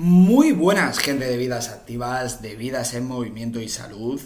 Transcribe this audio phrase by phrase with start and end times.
[0.00, 4.20] Muy buenas, gente de vidas activas, de vidas en movimiento y salud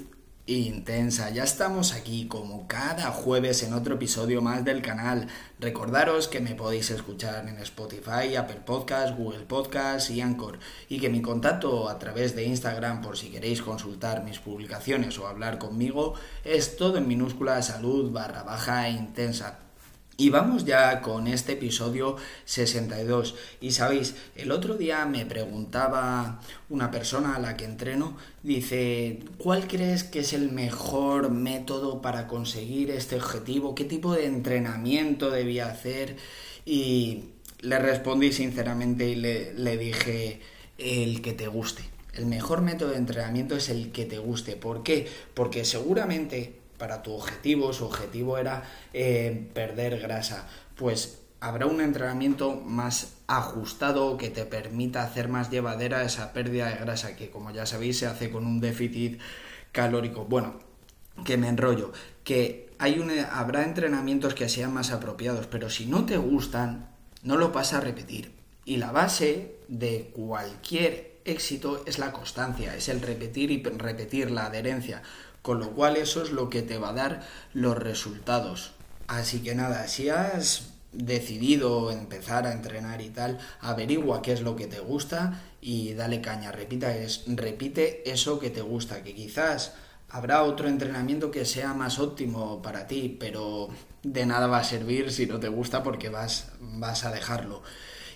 [0.45, 1.31] intensa.
[1.31, 5.29] Ya estamos aquí como cada jueves en otro episodio más del canal.
[5.59, 10.59] Recordaros que me podéis escuchar en Spotify, Apple Podcasts, Google Podcasts y Anchor
[10.91, 15.27] y que mi contacto a través de Instagram por si queréis consultar mis publicaciones o
[15.27, 16.13] hablar conmigo
[16.45, 19.59] es todo en minúscula salud barra baja intensa.
[20.19, 23.35] Y vamos ya con este episodio 62.
[23.61, 29.67] Y sabéis, el otro día me preguntaba una persona a la que entreno, dice, ¿cuál
[29.67, 33.75] crees que es el mejor método para conseguir este objetivo?
[33.75, 36.17] ¿Qué tipo de entrenamiento debía hacer?
[36.67, 37.25] Y
[37.61, 40.41] le respondí sinceramente y le, le dije,
[40.77, 41.85] el que te guste.
[42.15, 44.57] El mejor método de entrenamiento es el que te guste.
[44.57, 45.09] ¿Por qué?
[45.33, 52.57] Porque seguramente para tu objetivo, su objetivo era eh, perder grasa, pues habrá un entrenamiento
[52.57, 57.67] más ajustado que te permita hacer más llevadera esa pérdida de grasa que como ya
[57.67, 59.21] sabéis se hace con un déficit
[59.71, 60.25] calórico.
[60.25, 60.59] Bueno,
[61.25, 61.93] que me enrollo,
[62.25, 66.91] que hay un, habrá entrenamientos que sean más apropiados, pero si no te gustan,
[67.23, 68.33] no lo vas a repetir.
[68.65, 74.47] Y la base de cualquier éxito es la constancia, es el repetir y repetir la
[74.47, 75.03] adherencia.
[75.43, 78.73] Con lo cual eso es lo que te va a dar los resultados.
[79.09, 84.57] Así que nada, si has decidido empezar a entrenar y tal, averigua qué es lo
[84.57, 89.73] que te gusta y dale caña, repita es, repite eso que te gusta, que quizás
[90.11, 93.71] habrá otro entrenamiento que sea más óptimo para ti, pero
[94.03, 97.63] de nada va a servir si no te gusta porque vas, vas a dejarlo.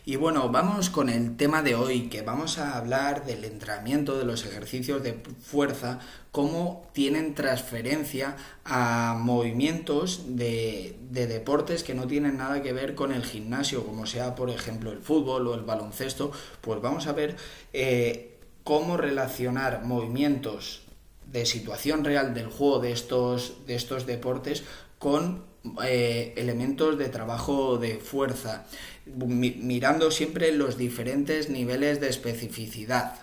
[0.08, 4.24] Y bueno, vamos con el tema de hoy, que vamos a hablar del entrenamiento de
[4.24, 5.98] los ejercicios de fuerza,
[6.30, 13.24] cómo tienen transferencia a movimientos de, deportes que no tienen nada que ver con el
[13.24, 16.30] gimnasio, como sea por ejemplo el fútbol o el baloncesto,
[16.60, 17.34] pues vamos a ver
[17.72, 20.82] eh, cómo relacionar movimientos
[21.26, 24.62] de situación real del juego de estos, de estos deportes
[25.00, 25.42] con
[25.84, 28.66] eh, elementos de trabajo de fuerza,
[29.06, 33.14] mirando siempre los diferentes niveles de especificidad,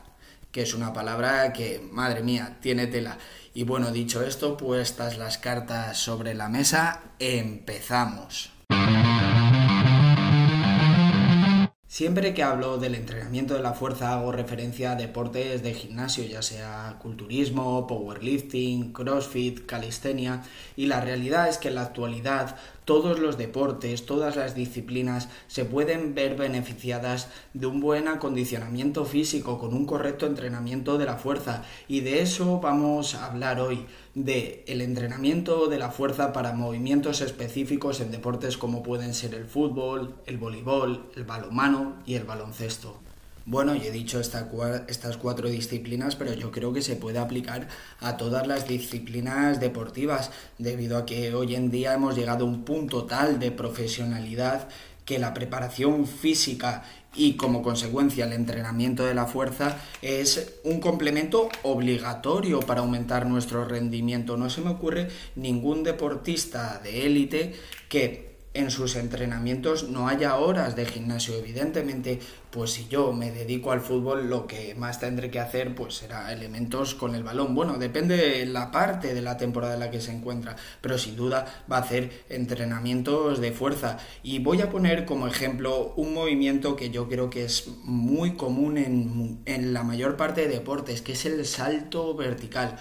[0.52, 3.18] que es una palabra que, madre mía, tiene tela.
[3.54, 8.53] Y bueno, dicho esto, puestas las cartas sobre la mesa, empezamos.
[11.94, 16.42] Siempre que hablo del entrenamiento de la fuerza hago referencia a deportes de gimnasio, ya
[16.42, 20.42] sea culturismo, powerlifting, crossfit, calistenia,
[20.76, 22.56] y la realidad es que en la actualidad
[22.86, 29.60] todos los deportes, todas las disciplinas se pueden ver beneficiadas de un buen acondicionamiento físico
[29.60, 34.63] con un correcto entrenamiento de la fuerza y de eso vamos a hablar hoy de
[34.68, 40.16] el entrenamiento de la fuerza para movimientos específicos en deportes como pueden ser el fútbol,
[40.25, 43.00] el voleibol, el balonmano y el baloncesto.
[43.46, 47.68] Bueno, y he dicho estas cuatro disciplinas, pero yo creo que se puede aplicar
[48.00, 52.63] a todas las disciplinas deportivas, debido a que hoy en día hemos llegado a un
[52.63, 54.69] punto tal de profesionalidad
[55.03, 56.85] que la preparación física
[57.16, 63.66] y como consecuencia el entrenamiento de la fuerza es un complemento obligatorio para aumentar nuestro
[63.66, 64.38] rendimiento.
[64.38, 67.53] No se me ocurre ningún deportista de élite
[67.90, 71.36] que en sus entrenamientos no haya horas de gimnasio.
[71.36, 72.19] Evidentemente,
[72.52, 76.31] pues si yo me dedico al fútbol, lo que más tendré que hacer pues será
[76.31, 77.56] elementos con el balón.
[77.56, 81.16] Bueno, depende de la parte de la temporada en la que se encuentra, pero sin
[81.16, 83.97] duda va a hacer entrenamientos de fuerza.
[84.22, 88.78] Y voy a poner como ejemplo un movimiento que yo creo que es muy común
[88.78, 92.78] en, en la mayor parte de deportes, que es el salto vertical.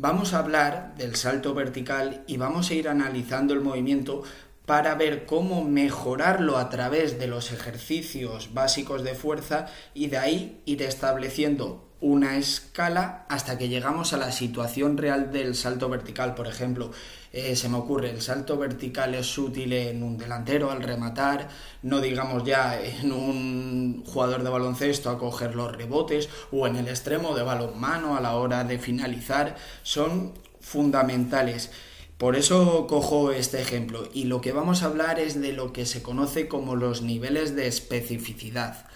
[0.00, 4.22] Vamos a hablar del salto vertical y vamos a ir analizando el movimiento
[4.68, 9.64] para ver cómo mejorarlo a través de los ejercicios básicos de fuerza
[9.94, 15.54] y de ahí ir estableciendo una escala hasta que llegamos a la situación real del
[15.54, 16.34] salto vertical.
[16.34, 16.90] Por ejemplo,
[17.32, 21.48] eh, se me ocurre, el salto vertical es útil en un delantero al rematar,
[21.82, 26.88] no digamos ya en un jugador de baloncesto a coger los rebotes o en el
[26.88, 31.70] extremo de balonmano a la hora de finalizar, son fundamentales.
[32.18, 35.86] Por eso cojo este ejemplo y lo que vamos a hablar es de lo que
[35.86, 38.88] se conoce como los niveles de especificidad.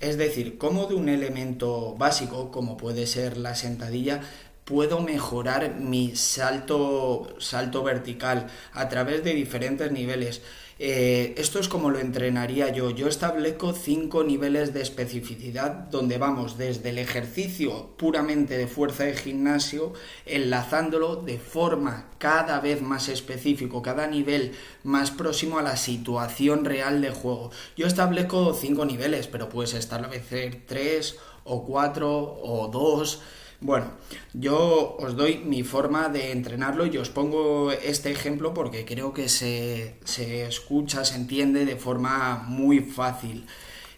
[0.00, 4.22] Es decir, cómo de un elemento básico, como puede ser la sentadilla,
[4.64, 10.42] puedo mejorar mi salto, salto vertical a través de diferentes niveles.
[10.78, 12.90] Eh, esto es como lo entrenaría yo.
[12.90, 19.14] Yo establezco cinco niveles de especificidad donde vamos desde el ejercicio puramente de fuerza de
[19.14, 19.92] gimnasio,
[20.26, 27.00] enlazándolo de forma cada vez más específico, cada nivel más próximo a la situación real
[27.00, 27.50] de juego.
[27.76, 33.20] Yo establezco cinco niveles, pero puedes establecer tres o cuatro o dos.
[33.60, 33.86] Bueno,
[34.32, 39.28] yo os doy mi forma de entrenarlo y os pongo este ejemplo porque creo que
[39.28, 39.96] se,
[40.46, 43.46] escucha, se entiende de forma muy fácil.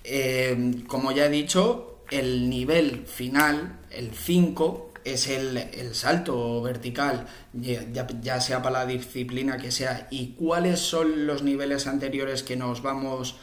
[0.05, 8.07] Eh, como ya he dicho, el nivel final, el 5, es el, salto vertical, ya,
[8.21, 12.83] ya, sea para la disciplina que sea, y cuáles son los niveles anteriores que nos
[12.83, 13.37] vamos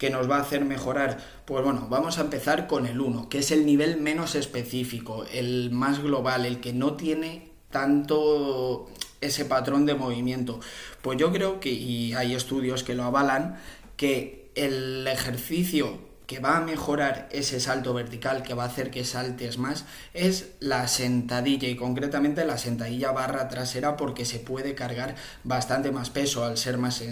[0.00, 1.18] que nos va a hacer mejorar?
[1.44, 5.70] Pues bueno, vamos a empezar con el 1, que es el nivel menos específico, el
[5.70, 8.88] más global, el que no tiene tanto
[9.20, 10.58] ese patrón de movimiento.
[11.02, 13.60] Pues yo creo que, y hay estudios que lo avalan,
[13.98, 15.98] que el ejercicio
[16.30, 19.84] que va a mejorar ese salto vertical, que va a hacer que saltes más,
[20.14, 26.08] es la sentadilla y concretamente la sentadilla barra trasera porque se puede cargar bastante más
[26.08, 27.02] peso al ser más,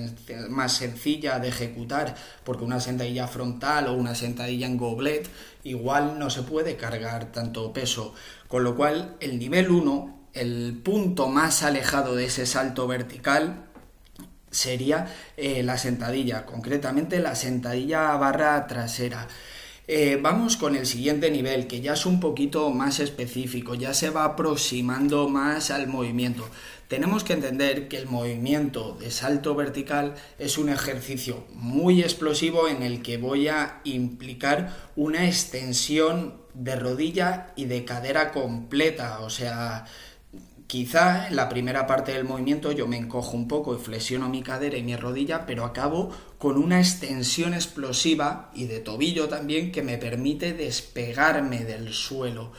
[0.51, 5.29] más sencilla de ejecutar, porque una sentadilla frontal o una sentadilla en goblet
[5.65, 8.15] igual no se puede cargar tanto peso,
[8.47, 13.68] con lo cual el nivel 1, el punto más alejado de ese salto vertical,
[14.51, 19.29] sería eh, la sentadilla, concretamente la sentadilla barra trasera.
[19.91, 24.11] Eh, vamos con el siguiente nivel, que ya es un poquito más específico, ya se
[24.11, 26.47] va aproximando más al movimiento.
[26.89, 32.83] Tenemos que entender que el movimiento de salto vertical es un ejercicio muy explosivo en
[32.83, 39.87] el que voy a implicar una extensión de rodilla y de cadera completa, o sea,
[40.69, 44.43] Quizá en la primera parte del movimiento yo me encojo un poco y flexiono mi
[44.43, 49.81] cadera y mi rodilla, pero acabo con una extensión explosiva y de tobillo también que
[49.81, 52.53] me permite despegarme del suelo.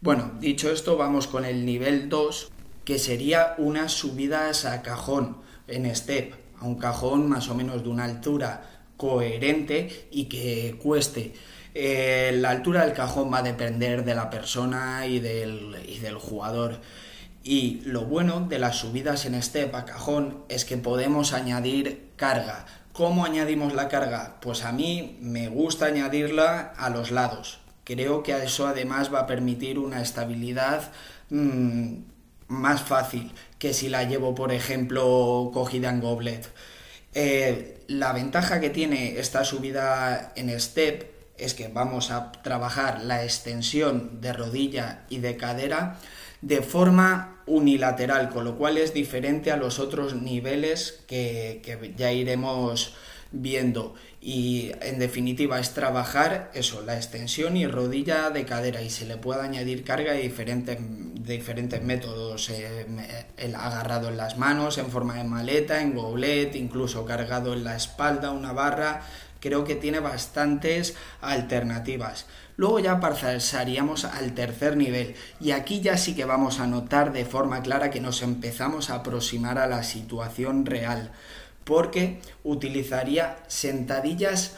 [0.00, 2.52] Bueno, dicho esto, vamos con el nivel 2,
[2.84, 7.88] que sería unas subidas a cajón en step, a un cajón más o menos de
[7.88, 11.34] una altura coherente y que cueste.
[11.74, 16.14] Eh, la altura del cajón va a depender de la persona y del, y del
[16.14, 16.78] jugador.
[17.42, 22.66] Y lo bueno de las subidas en step a cajón es que podemos añadir carga.
[22.92, 24.36] ¿Cómo añadimos la carga?
[24.40, 27.60] Pues a mí me gusta añadirla a los lados.
[27.84, 30.92] Creo que eso además va a permitir una estabilidad
[31.30, 31.94] mm,
[32.48, 36.52] más fácil que si la llevo, por ejemplo, cogida en goblet.
[37.14, 43.24] Eh, la ventaja que tiene esta subida en step es que vamos a trabajar la
[43.24, 45.96] extensión de rodilla y de cadera
[46.42, 52.94] de forma unilateral, con lo cual es diferente a los otros niveles que, ya iremos
[53.32, 53.94] viendo.
[54.20, 59.16] Y en definitiva es trabajar eso, la extensión y rodilla de cadera y se le
[59.16, 62.86] puede añadir carga de diferentes, diferentes métodos, eh,
[63.36, 67.76] el agarrado en las manos, en forma de maleta, en goblet, incluso cargado en la
[67.76, 69.02] espalda, una barra,
[69.40, 72.26] creo que tiene bastantes alternativas.
[72.56, 77.24] Luego ya pasaríamos al tercer nivel y aquí ya sí que vamos a notar de
[77.24, 81.10] forma clara que nos empezamos a aproximar a la situación real
[81.64, 84.56] porque utilizaría sentadillas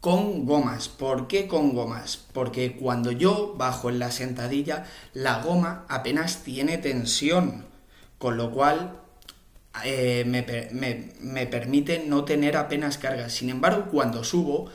[0.00, 0.88] con gomas.
[0.88, 2.16] ¿Por qué con gomas?
[2.32, 7.66] Porque cuando yo bajo en la sentadilla, la goma apenas tiene tensión,
[8.18, 8.98] con lo cual
[9.84, 10.44] eh, me,
[11.20, 13.30] me, permite no tener apenas carga.
[13.30, 14.70] Sin embargo, cuando subo,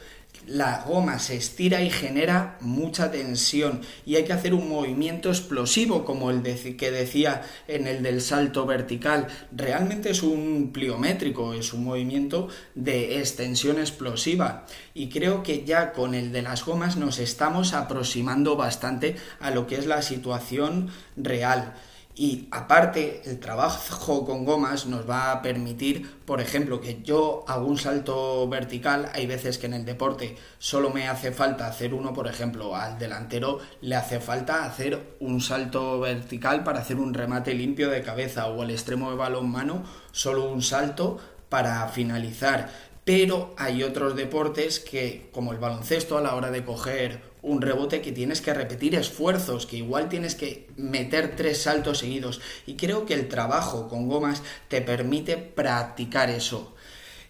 [0.48, 6.06] la goma se estira y genera mucha tensión y hay que hacer un movimiento explosivo
[6.06, 6.42] como el
[6.78, 9.28] que decía en el del salto vertical.
[9.52, 16.16] Realmente es un pliométrico, es un movimiento de extensión explosiva y creo que ya con
[16.16, 21.74] el de las gomas nos estamos aproximando bastante a lo que es la situación real.
[22.20, 27.68] Y aparte, el trabajo con gomas nos va a permitir, por ejemplo, que yo hago
[27.68, 29.12] un salto vertical.
[29.14, 32.98] Hay veces que en el deporte solo me hace falta hacer uno, por ejemplo, al
[32.98, 38.48] delantero le hace falta hacer un salto vertical para hacer un remate limpio de cabeza
[38.48, 41.20] o al extremo de balón mano, solo un salto
[41.50, 42.72] para finalizar.
[43.06, 48.02] Pero hay otros deportes que, como el baloncesto, a la hora de coger un rebote
[48.02, 52.42] que tienes que repetir esfuerzos, que igual tienes que meter tres saltos seguidos.
[52.66, 56.76] Y creo que el trabajo con gomas te permite practicar eso.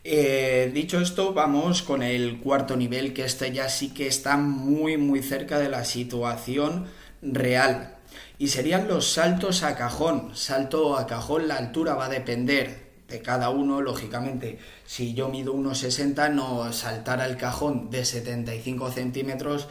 [0.04, 4.98] Eh, dicho esto, vamos con el cuarto nivel, que este ya sí que está muy
[4.98, 6.88] muy cerca de la situación
[7.22, 7.98] real.
[8.40, 10.32] Y serían los saltos a cajón.
[10.36, 15.54] Salto a cajón, la altura va a depender de cada uno, lógicamente, si yo mido
[15.54, 19.68] 1,60, no saltar al cajón de 75 centímetros,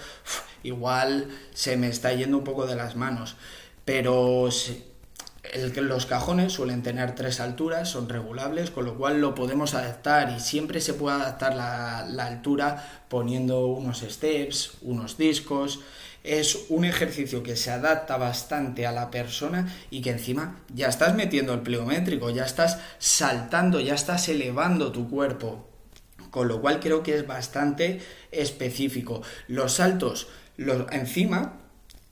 [0.62, 3.36] igual se me está yendo un poco de las manos.
[3.84, 4.48] Pero
[5.76, 10.40] los cajones suelen tener tres alturas, son regulables, con lo cual lo podemos adaptar y
[10.40, 15.80] siempre se puede adaptar la, la altura poniendo unos steps, unos discos
[16.26, 21.14] es un ejercicio que se adapta bastante a la persona y que encima ya estás
[21.14, 25.68] metiendo el pliométrico, ya estás saltando, ya estás elevando tu cuerpo.
[26.30, 28.00] Con lo cual creo que es bastante
[28.32, 29.22] específico.
[29.46, 31.60] Los saltos, los, encima,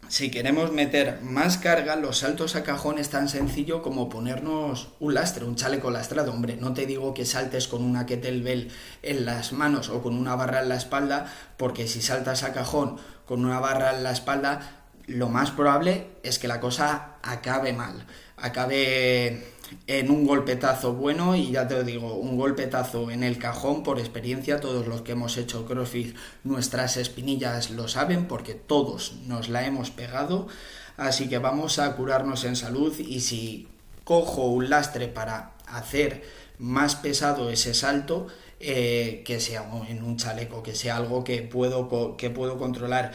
[0.08, 5.14] si queremos meter más carga, los saltos a cajón es tan sencillo como ponernos un
[5.14, 6.32] lastre, un chaleco lastrado.
[6.32, 8.70] Hombre, no te digo que saltes con una kettlebell
[9.02, 12.98] en las manos o con una barra en la espalda, porque si saltas a cajón
[13.26, 18.06] con una barra en la espalda, lo más probable es que la cosa acabe mal,
[18.36, 19.44] acabe
[19.86, 24.60] en un golpetazo bueno y ya te digo, un golpetazo en el cajón por experiencia,
[24.60, 29.90] todos los que hemos hecho CrossFit, nuestras espinillas lo saben porque todos nos la hemos
[29.90, 30.48] pegado,
[30.96, 33.68] así que vamos a curarnos en salud y si
[34.04, 36.22] cojo un lastre para hacer
[36.58, 38.28] más pesado ese salto,
[38.60, 43.12] eh, que sea en un chaleco, que sea algo que puedo, que puedo controlar.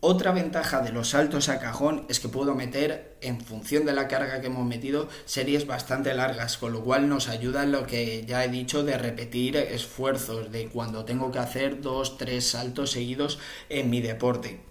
[0.00, 4.08] Otra ventaja de los saltos a cajón es que puedo meter, en función de la
[4.08, 8.24] carga que hemos metido, series bastante largas, con lo cual nos ayuda en lo que
[8.26, 13.38] ya he dicho de repetir esfuerzos, de cuando tengo que hacer dos, tres saltos seguidos
[13.68, 14.69] en mi deporte.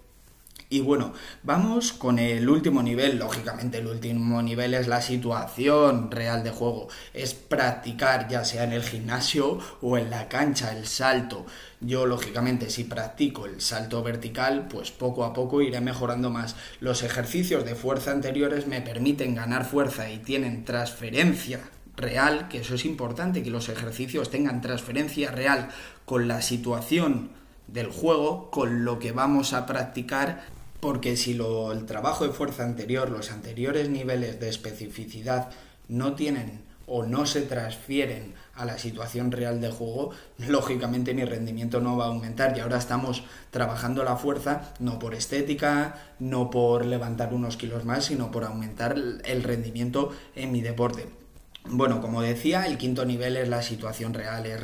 [0.72, 1.12] Y bueno,
[1.42, 3.18] vamos con el último nivel.
[3.18, 6.86] Lógicamente, el último nivel es la situación real de juego.
[7.12, 11.44] Es practicar, ya sea en el gimnasio o en la cancha, el salto.
[11.80, 16.54] Yo, lógicamente, si practico el salto vertical, pues poco a poco iré mejorando más.
[16.78, 22.76] Los ejercicios de fuerza anteriores me permiten ganar fuerza y tienen transferencia real, que eso
[22.76, 25.70] es importante, que los ejercicios tengan transferencia real
[26.04, 27.30] con la situación
[27.66, 33.10] del juego, con lo que vamos a practicar porque si el trabajo de fuerza anterior,
[33.10, 35.50] los anteriores niveles de especificidad
[35.88, 41.80] no tienen o no se transfieren a la situación real de juego, lógicamente mi rendimiento
[41.80, 46.84] no va a aumentar y ahora estamos trabajando la fuerza no por estética, no por
[46.84, 51.20] levantar unos kilos más, sino por aumentar el rendimiento en mi deporte.
[51.66, 54.60] Bueno, como decía, el quinto nivel es la situación real, es,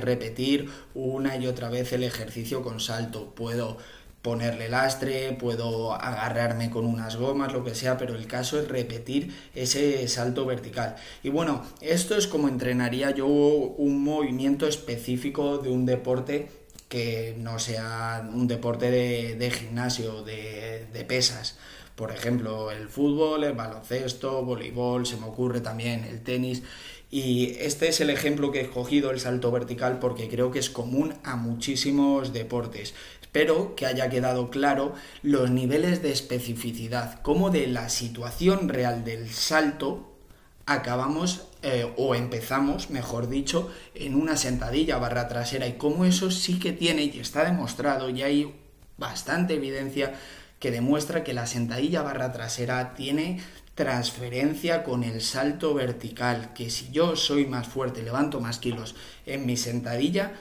[0.00, 3.34] repetir una y otra vez el ejercicio con salto.
[3.34, 3.78] Puedo
[4.26, 9.32] ponerle lastre, puedo agarrarme con unas gomas, lo que sea, pero el caso es repetir
[9.54, 10.96] ese salto vertical.
[11.22, 16.48] Y bueno, esto es como entrenaría yo un movimiento específico de un deporte
[16.88, 21.56] que no sea un deporte de, gimnasio, de, de pesas.
[21.94, 26.64] Por ejemplo, el fútbol, el baloncesto, voleibol, se me ocurre también el tenis.
[27.10, 30.70] Y este es el ejemplo que he escogido, el salto vertical, porque creo que es
[30.70, 32.94] común a muchísimos deportes.
[33.36, 39.28] Espero que haya quedado claro los niveles de especificidad, cómo de la situación real del
[39.28, 40.16] salto
[40.64, 46.58] acabamos eh, o empezamos, mejor dicho, en una sentadilla barra trasera y cómo eso sí
[46.58, 48.54] que tiene y está demostrado y hay
[48.96, 50.14] bastante evidencia
[50.58, 53.42] que demuestra que la sentadilla barra trasera tiene
[53.74, 58.94] transferencia con el salto vertical, que si yo soy más fuerte, levanto más kilos
[59.26, 60.32] en mi sentadilla,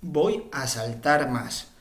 [0.00, 1.73] voy a saltar más.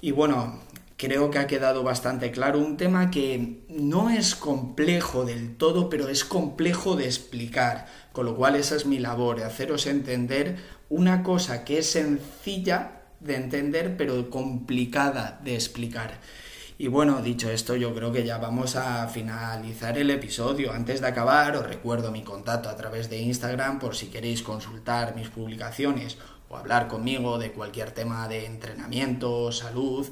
[0.00, 0.60] Y bueno,
[0.96, 6.08] creo que ha quedado bastante claro un tema que no es complejo del todo, pero
[6.08, 10.56] es complejo de explicar, con lo cual esa es mi labor, haceros entender
[10.88, 16.20] una cosa que es sencilla de entender, pero complicada de explicar.
[16.78, 20.72] Y bueno, dicho esto, yo creo que ya vamos a finalizar el episodio.
[20.72, 25.14] Antes de acabar, os recuerdo mi contacto a través de Instagram por si queréis consultar
[25.14, 26.16] mis publicaciones
[26.50, 30.06] o hablar conmigo de cualquier tema de entrenamiento, salud,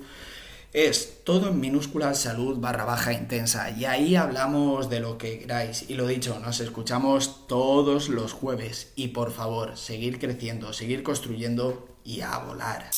[0.72, 3.70] es todo en minúscula salud barra baja intensa.
[3.70, 5.88] Y ahí hablamos de lo que queráis.
[5.88, 8.92] Y lo dicho, nos escuchamos todos los jueves.
[8.94, 12.90] Y por favor, seguir creciendo, seguir construyendo y a volar.